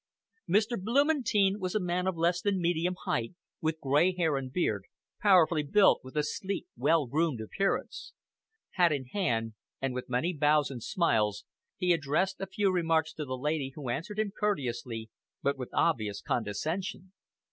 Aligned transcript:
Mr. 0.49 0.81
Blumentein 0.83 1.59
was 1.59 1.75
a 1.75 1.79
man 1.79 2.07
of 2.07 2.17
less 2.17 2.41
than 2.41 2.59
medium 2.59 2.95
height, 3.03 3.35
with 3.61 3.79
grey 3.79 4.11
hair 4.15 4.35
and 4.35 4.51
beard, 4.51 4.85
powerfully 5.21 5.61
built 5.61 5.99
and 6.01 6.05
with 6.05 6.17
a 6.17 6.23
sleek, 6.23 6.65
well 6.75 7.05
groomed 7.05 7.39
appearance. 7.39 8.11
Hat 8.71 8.91
in 8.91 9.05
hand, 9.05 9.53
and 9.79 9.93
with 9.93 10.09
many 10.09 10.33
bows 10.33 10.71
and 10.71 10.81
smiles, 10.81 11.45
he 11.77 11.93
addressed 11.93 12.41
a 12.41 12.47
few 12.47 12.71
remarks 12.71 13.13
to 13.13 13.25
the 13.25 13.37
lady, 13.37 13.73
who 13.75 13.89
answered 13.89 14.17
him 14.17 14.31
courteously, 14.31 15.11
but 15.43 15.55
with 15.55 15.69
obvious 15.71 16.19
condescension. 16.19 17.11